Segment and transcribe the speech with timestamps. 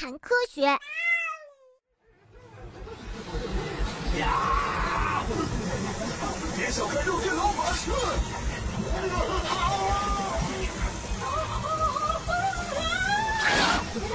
[0.00, 0.62] 谈科学。
[0.62, 0.80] 呀！
[6.56, 7.92] 别小看肉老马车。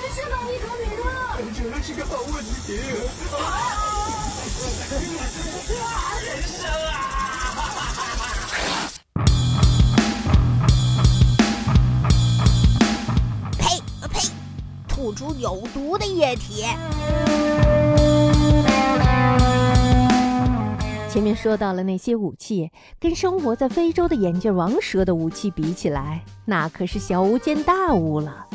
[0.09, 1.37] 是哪一条鱼啊？
[1.53, 2.77] 这是个好问题。
[2.77, 3.94] 人
[15.05, 16.63] 吐出有毒的液体。
[21.07, 28.47] 前面说到了那些武器，跟生活在非洲的眼镜王蛇的武器比起来，那可是小巫见大巫了。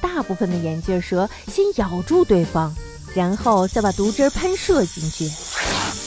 [0.00, 2.74] 大部分的眼镜蛇先咬住对方，
[3.14, 5.26] 然后再把毒汁喷射进去。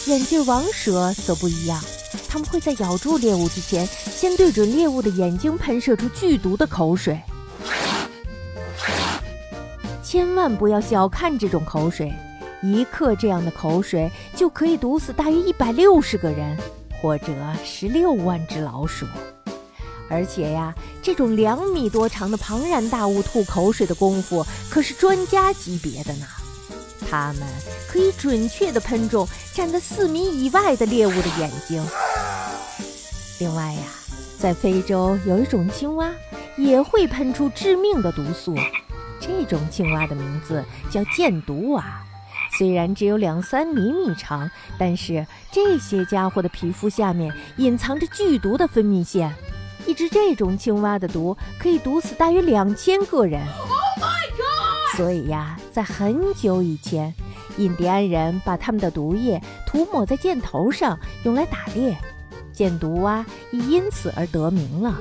[0.10, 1.80] 眼镜王蛇则不一样，
[2.28, 7.22] 他们会在咬住猎物之前，先对准猎物的眼睛喷射出剧毒的口水。
[10.12, 12.12] 千万不要小看这种口水。
[12.62, 16.58] 一克这样的口水就可以毒死大约一百六十个人，
[17.02, 19.06] 或者十六万只老鼠。
[20.10, 26.26] 而且呀，这种两米多长的庞然大物吐口水的功夫可是专家级别的呢。
[27.10, 27.48] 它们
[27.88, 31.82] 可以准确地喷中站在四米以外的猎物的眼睛。
[33.40, 33.84] 另外呀，
[34.38, 36.12] 在非洲有一种青蛙
[36.58, 38.54] 也会喷出致命的毒素，
[39.22, 41.84] 这种青蛙的名字叫箭毒蛙。
[42.58, 49.34] 虽然只有两三厘米长，但是这些家伙的皮肤下面隐藏着剧毒的分泌腺。
[49.88, 53.42] 一只这种青蛙的毒可以毒死大约两千个人。
[54.98, 57.14] 所以呀，在很久以前，
[57.58, 61.96] 印第安人把他们的毒液涂抹在箭头上，用来打猎。
[62.52, 64.94] 箭毒蛙也因此而得名了。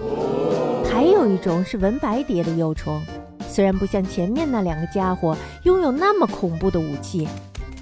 [0.88, 3.02] 还有一种是纹白蝶的幼虫。
[3.50, 7.28] 虽然不像前面那两个家伙拥有那么恐怖的武器，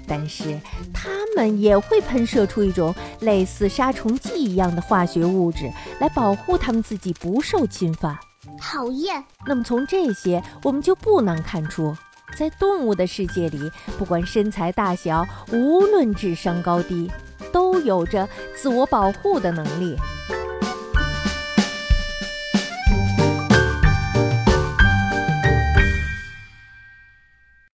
[0.07, 0.59] 但是
[0.91, 8.17] 他们也会喷射出一种类似杀虫剂一样的化学物质来保护他们自己不受侵犯。
[8.59, 9.23] 讨厌。
[9.45, 11.95] 那么从这些，我们就不难看出，
[12.35, 17.09] 在动物的世界里，不管身材大小，无论智商高低，
[17.51, 19.95] 都有着自我保护的能力。